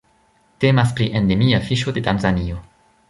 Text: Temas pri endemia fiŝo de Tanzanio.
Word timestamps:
Temas 0.63 0.93
pri 0.99 1.07
endemia 1.19 1.59
fiŝo 1.67 1.95
de 1.99 2.05
Tanzanio. 2.09 2.59